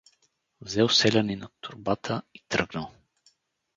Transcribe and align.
Взел 0.61 0.89
селянинът 0.89 1.53
торбата 1.61 2.21
и 2.33 2.43
тръгнал. 2.49 2.91